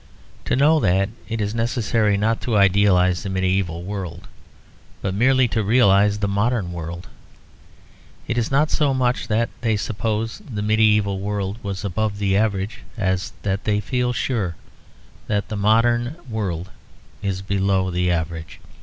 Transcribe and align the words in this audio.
To 0.45 0.55
know 0.55 0.79
that, 0.79 1.09
it 1.29 1.39
is 1.39 1.53
necessary 1.53 2.17
not 2.17 2.41
to 2.41 2.57
idealise 2.57 3.21
the 3.21 3.29
medieval 3.29 3.83
world, 3.83 4.27
but 4.99 5.13
merely 5.13 5.47
to 5.49 5.61
realise 5.61 6.17
the 6.17 6.27
modern 6.27 6.71
world. 6.71 7.07
It 8.27 8.35
is 8.35 8.49
not 8.49 8.71
so 8.71 8.95
much 8.95 9.27
that 9.27 9.49
they 9.61 9.77
suppose 9.77 10.39
the 10.39 10.63
medieval 10.63 11.19
world 11.19 11.59
was 11.63 11.85
above 11.85 12.17
the 12.17 12.35
average 12.35 12.79
as 12.97 13.33
that 13.43 13.63
they 13.65 13.79
feel 13.79 14.11
sure 14.11 14.55
the 15.27 15.43
modern 15.55 16.15
world 16.27 16.71
is 17.21 17.43
below 17.43 17.91
the 17.91 18.09
average. 18.09 18.59